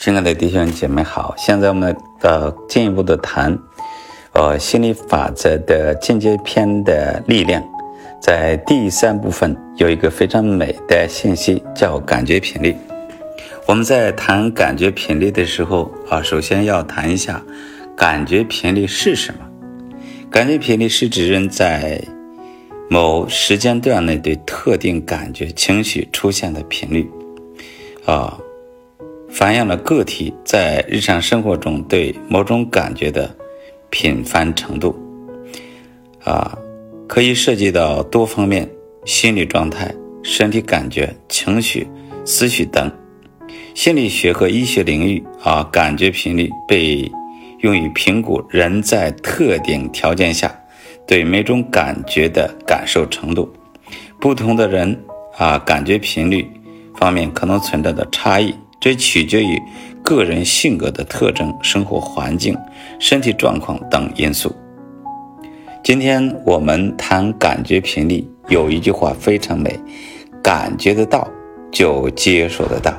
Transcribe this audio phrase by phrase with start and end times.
[0.00, 3.58] 亲爱的弟兄姐妹好，现在我们呃进一步的谈，
[4.32, 7.62] 呃心理法则的进阶篇的力量，
[8.18, 12.74] 在第三部分有一个非常美的信息，叫感觉频率。
[13.66, 17.44] 我们在谈感觉频率的时候啊，首先要谈一下
[17.94, 19.40] 感觉频率是什么。
[20.30, 22.02] 感觉频率是指人在
[22.88, 27.06] 某时间段内对特定感觉、情绪出现的频率
[28.06, 28.38] 啊。
[29.32, 33.34] 反映了个体在日常生活中对某种感觉的
[33.88, 34.94] 频繁程度，
[36.24, 36.56] 啊，
[37.08, 38.68] 可以涉及到多方面：
[39.04, 41.86] 心理状态、身体感觉、情绪、
[42.24, 42.90] 思绪等。
[43.74, 47.10] 心理学和医学领域啊，感觉频率被
[47.60, 50.54] 用于评估人在特定条件下
[51.06, 53.50] 对每种感觉的感受程度。
[54.20, 55.02] 不同的人
[55.38, 56.46] 啊，感觉频率
[56.96, 58.54] 方面可能存在的差异。
[58.80, 59.60] 这取决于
[60.02, 62.56] 个人性格的特征、生活环境、
[62.98, 64.50] 身体状况等因素。
[65.84, 69.78] 今天我们谈感觉频率，有一句话非常美
[70.42, 71.28] ：“感觉得到，
[71.70, 72.94] 就接受得到。”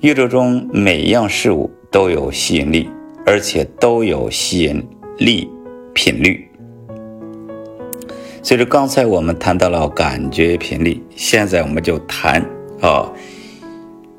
[0.00, 2.88] 宇宙中每一样事物都有吸引力，
[3.26, 4.86] 而且都有吸引
[5.18, 5.50] 力
[5.92, 6.48] 频率。
[8.40, 12.40] 所以说，刚才我们谈到了感觉频率，现在我们就谈
[12.80, 13.10] 啊。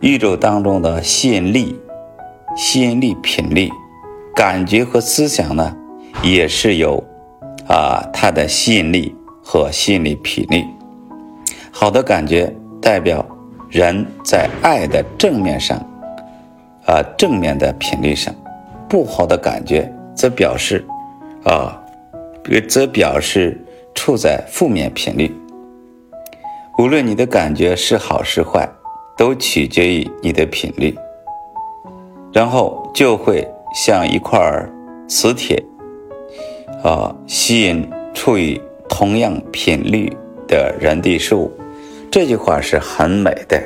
[0.01, 1.79] 宇宙当中的吸引力、
[2.55, 3.71] 吸引力频率、
[4.35, 5.75] 感觉和思想呢，
[6.21, 7.01] 也是有
[7.67, 10.65] 啊它的吸引力和吸引力频率。
[11.71, 13.25] 好的感觉代表
[13.69, 15.77] 人在爱的正面上，
[16.85, 18.33] 啊正面的频率上；
[18.89, 20.85] 不好的感觉则表示
[21.45, 21.81] 啊，
[22.67, 23.57] 则表示
[23.95, 25.33] 处在负面频率。
[26.77, 28.69] 无论你的感觉是好是坏。
[29.17, 30.93] 都取决于你的频率，
[32.33, 34.39] 然后就会像一块
[35.07, 35.63] 磁铁，
[36.83, 40.11] 啊，吸引处于同样频率
[40.47, 41.51] 的人的事物。
[42.11, 43.61] 这句话是很美的。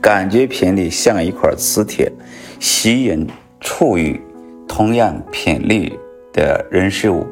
[0.00, 2.10] 感觉频率像一块磁铁，
[2.58, 3.26] 吸引
[3.60, 4.20] 处于
[4.66, 5.92] 同样频率
[6.32, 7.24] 的人事物。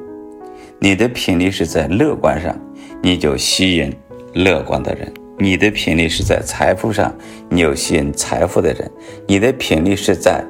[0.78, 2.56] 你的频率是在乐观上，
[3.02, 3.92] 你就吸引
[4.32, 5.12] 乐观的人。
[5.42, 7.10] 你的频率是在财富上，
[7.48, 8.86] 你有吸引财富的人；
[9.26, 10.44] 你的频率是在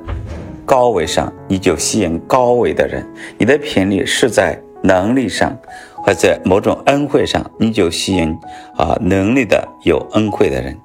[0.66, 3.00] 高维上，你就吸引高维的人；
[3.38, 5.56] 你的频率是在能力上，
[5.94, 8.36] 或在某种恩惠上，你就吸引
[8.76, 10.76] 啊能力的有恩惠的人。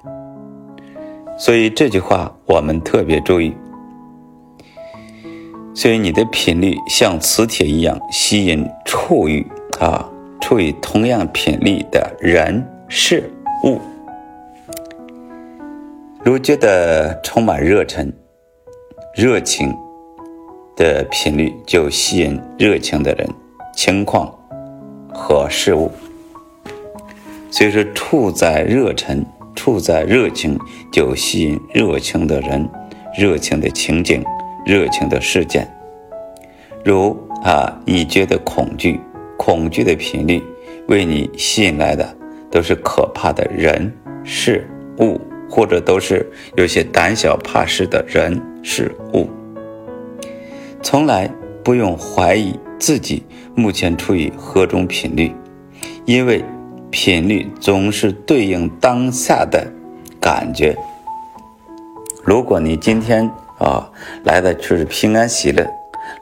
[1.36, 3.56] 所以这句话我们特别注意。
[5.74, 9.44] 所以你的频率像磁铁一样，吸引处于
[9.80, 10.08] 啊
[10.40, 13.28] 处于同样频率的人事
[13.64, 13.80] 物。
[16.26, 18.12] 如觉得充满热忱、
[19.14, 19.72] 热情
[20.74, 23.24] 的频率，就吸引热情的人、
[23.76, 24.36] 情况
[25.14, 25.88] 和事物。
[27.48, 30.58] 所以说，处在热忱、处在热情，
[30.90, 32.68] 就吸引热情的人、
[33.16, 34.24] 热情的情景、
[34.64, 35.72] 热情的事件。
[36.84, 38.98] 如啊，你觉得恐惧，
[39.38, 40.42] 恐惧的频率
[40.88, 42.16] 为你吸引来的
[42.50, 45.20] 都是可怕的人、事物。
[45.48, 49.28] 或者都是有些胆小怕事的人事物，
[50.82, 51.30] 从来
[51.62, 53.24] 不用怀疑自己
[53.54, 55.32] 目前处于何种频率，
[56.04, 56.44] 因为
[56.90, 59.66] 频率总是对应当下的
[60.20, 60.76] 感觉。
[62.24, 63.90] 如果你今天啊
[64.24, 65.66] 来的却是平安喜乐，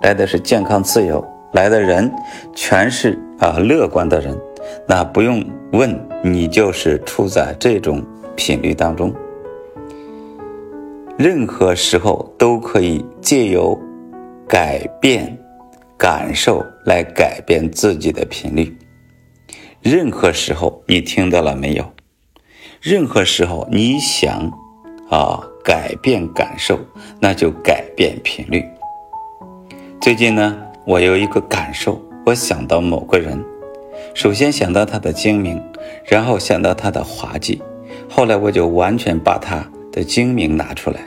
[0.01, 2.13] 来的是健康自由，来的人
[2.55, 4.39] 全是啊乐观的人，
[4.87, 8.05] 那不用问，你就是处在这种。
[8.37, 9.15] 频率当中，
[11.17, 13.79] 任何时候都可以借由
[14.49, 15.39] 改变
[15.97, 18.77] 感受来改变自己的频率。
[19.81, 21.85] 任何时候，你听到了没有？
[22.81, 24.51] 任何时候你想
[25.09, 26.79] 啊改变感受，
[27.21, 28.65] 那就改变频率。
[30.01, 33.43] 最近呢，我有一个感受，我想到某个人，
[34.15, 35.63] 首先想到他的精明，
[36.07, 37.63] 然后想到他的滑稽。
[38.09, 41.01] 后来我就完全把他的精明拿出来，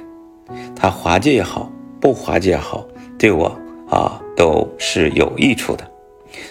[0.75, 2.85] 他滑稽也好，不滑稽也好，
[3.17, 3.45] 对我
[3.89, 5.89] 啊都是有益处的。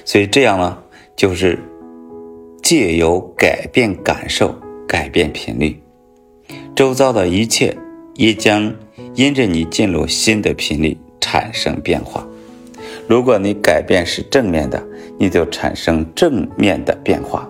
[0.04, 0.78] 所以这样呢，
[1.14, 1.58] 就是
[2.62, 4.54] 借由改变感受，
[4.88, 5.78] 改变频率，
[6.74, 7.76] 周遭的一切
[8.14, 8.74] 也将
[9.14, 12.26] 因着你进入新的频率产生变化。
[13.06, 14.82] 如果你改变是正面的，
[15.18, 17.48] 你就产生正面的变化。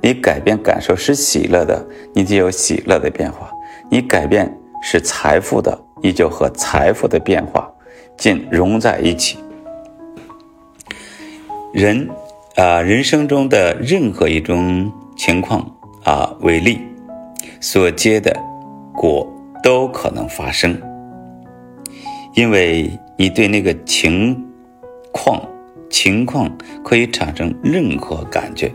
[0.00, 3.48] 你改变感受是喜乐的，你就有喜乐的变化；
[3.90, 7.68] 你改变是财富的你就和财富的变化
[8.16, 9.38] 尽融在一起。
[11.72, 12.08] 人
[12.56, 15.68] 啊，人生中的任何一种情况
[16.04, 16.80] 啊为例，
[17.60, 18.34] 所结的
[18.94, 19.26] 果
[19.62, 20.80] 都可能发生，
[22.34, 24.44] 因为你对那个情
[25.12, 25.40] 况
[25.90, 26.50] 情况
[26.84, 28.72] 可以产生任何感觉。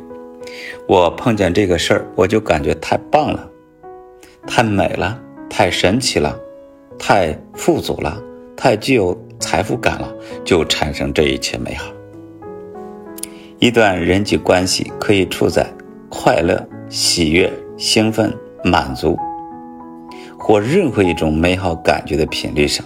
[0.87, 3.49] 我碰见这个事儿，我就感觉太棒了，
[4.45, 5.19] 太美了，
[5.49, 6.37] 太神奇了，
[6.97, 8.21] 太富足了，
[8.55, 10.13] 太具有财富感了，
[10.43, 11.91] 就产生这一切美好。
[13.59, 15.65] 一段人际关系可以处在
[16.09, 18.33] 快乐、喜悦、兴奋、
[18.63, 19.17] 满足
[20.37, 22.85] 或任何一种美好感觉的频率上。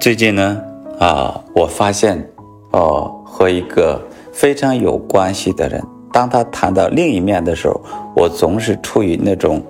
[0.00, 0.62] 最近呢，
[0.98, 2.26] 啊，我发现，
[2.70, 4.02] 哦，和一个
[4.32, 5.84] 非常有关系的人。
[6.14, 7.80] 当他谈到另一面的时候，
[8.14, 9.60] 我总是处于那种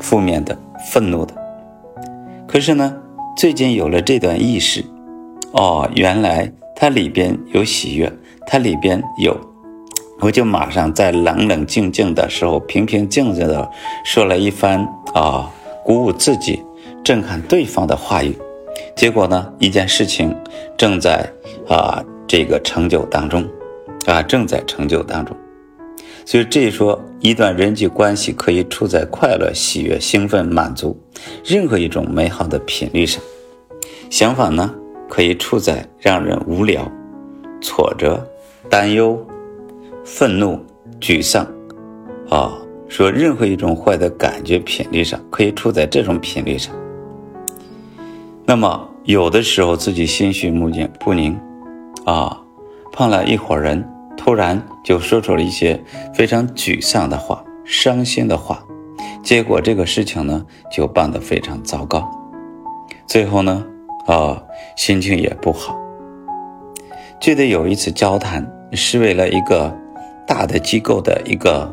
[0.00, 0.56] 负面的、
[0.90, 1.34] 愤怒的。
[2.48, 2.96] 可是呢，
[3.36, 4.82] 最近有了这段意识，
[5.52, 8.10] 哦，原来它里边有喜悦，
[8.46, 9.38] 它里边有，
[10.20, 13.70] 我就马上在冷冷静静的时候，平平静静的
[14.02, 15.50] 说了一番啊，
[15.84, 16.62] 鼓舞自己、
[17.04, 18.34] 震撼对方的话语。
[18.96, 20.34] 结果呢，一件事情
[20.74, 21.30] 正在
[21.68, 23.46] 啊这个成就当中，
[24.06, 25.36] 啊正在成就当中。
[26.24, 30.96] 所以，这一说，一段人际关系可以处在快乐、喜悦、兴奋、满足，
[31.44, 33.20] 任何一种美好的频率上；
[34.08, 34.72] 相反呢，
[35.08, 36.90] 可以处在让人无聊、
[37.60, 38.24] 挫折、
[38.70, 39.20] 担忧、
[40.04, 40.58] 愤怒、
[41.00, 41.44] 沮丧，
[42.30, 42.56] 啊，
[42.88, 46.72] 说任何一种坏的感觉频率上，可以处在这种频率上。
[48.44, 51.36] 那么，有的时候自己心绪不宁，不宁，
[52.04, 52.40] 啊，
[52.92, 53.84] 碰了一伙人。
[54.16, 55.82] 突然就说出了一些
[56.14, 58.64] 非常沮丧的话、伤心的话，
[59.22, 62.08] 结果这个事情呢就办得非常糟糕，
[63.06, 63.64] 最后呢，
[64.06, 64.42] 啊，
[64.76, 65.78] 心情也不好。
[67.20, 69.76] 记得有一次交谈是为了一个
[70.26, 71.72] 大的机构的一个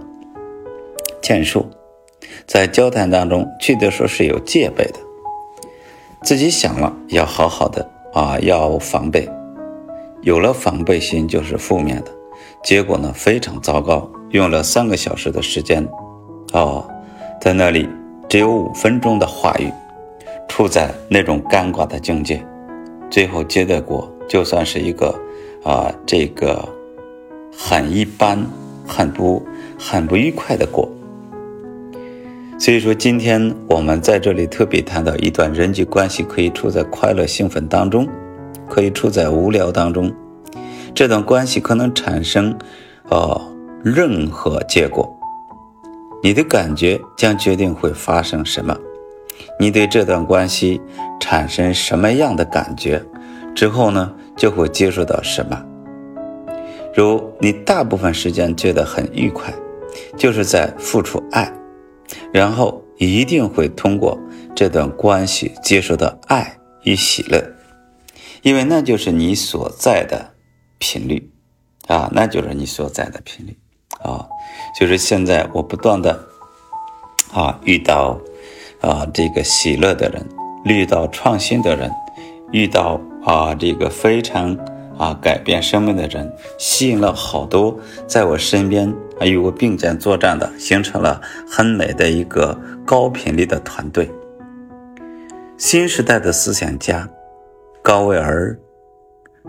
[1.22, 1.68] 建树，
[2.46, 5.00] 在交谈当中，记得说是有戒备的，
[6.24, 9.28] 自己想了要好好的啊，要防备，
[10.22, 12.19] 有了防备心就是负面的。
[12.64, 15.88] 结果呢非常糟糕，用了三个小时的时间，
[16.54, 16.88] 哦，
[17.42, 17.88] 在那里
[18.28, 19.72] 只有五分钟的话语，
[20.48, 22.46] 处在那种尴尬的境界，
[23.10, 25.14] 最后结的果就算是一个
[25.64, 26.68] 啊，这个
[27.58, 28.46] 很一般、
[28.86, 29.42] 很不、
[29.80, 30.88] 很不愉快的果。
[32.60, 38.06] 所以说，今天我们在这里特别谈到一段人际关系可以处在快乐、兴奋当中，
[38.68, 40.14] 可以处在无聊当中。
[41.00, 42.54] 这段关系可能产生，
[43.08, 43.42] 呃，
[43.82, 45.10] 任何结果，
[46.22, 48.78] 你的感觉将决定会发生什么。
[49.58, 50.82] 你对这段关系
[51.18, 53.02] 产生什么样的感觉，
[53.56, 55.64] 之后呢，就会接触到什么。
[56.94, 59.54] 如你大部分时间觉得很愉快，
[60.18, 61.50] 就是在付出爱，
[62.34, 64.20] 然后一定会通过
[64.54, 67.42] 这段关系接受到爱与喜乐，
[68.42, 70.32] 因为那就是你所在的。
[70.80, 71.30] 频率，
[71.88, 73.56] 啊，那就是你所在的频率，
[74.02, 74.26] 啊，
[74.80, 76.28] 就是现在我不断的，
[77.34, 78.20] 啊，遇到，
[78.82, 80.26] 啊，这个喜乐的人，
[80.64, 81.92] 遇到创新的人，
[82.52, 84.58] 遇到啊，这个非常
[84.98, 94.10] 啊改变生命的人，吸引了好多在我身边啊与我并肩作战的，形成了很美的一个高频率的团队。
[95.58, 97.10] 新时代的思想家
[97.82, 98.58] 高维尔、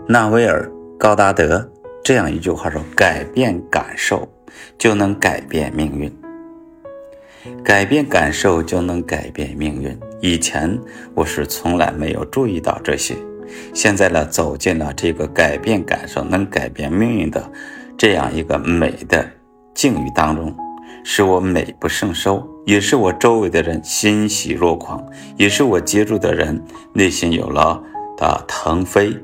[0.09, 0.69] 纳维尔。
[1.01, 1.67] 高达德
[2.03, 4.29] 这样一句话说：“改变感受
[4.77, 6.15] 就能改变命运，
[7.63, 10.79] 改变感受就能改变命运。”以前
[11.15, 13.15] 我是从来没有注意到这些，
[13.73, 17.51] 现在呢，走进了这个改变感受能改变命运的
[17.97, 19.27] 这样一个美的
[19.73, 20.55] 境遇当中，
[21.03, 25.03] 使我美不胜收，也是我周围的人欣喜若狂，
[25.35, 27.81] 也是我接触的人内心有了
[28.15, 29.17] 的腾飞，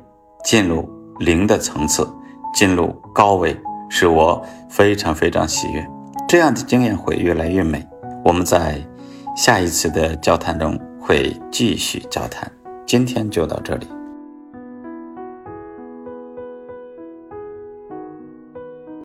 [0.43, 0.97] 进入。
[1.20, 2.08] 零的层次
[2.54, 3.56] 进入高位，
[3.90, 5.88] 使我非常非常喜悦。
[6.28, 7.86] 这样的经验会越来越美。
[8.24, 8.82] 我们在
[9.36, 12.52] 下一次的交谈中会继续交谈。
[12.86, 13.97] 今天就到这里。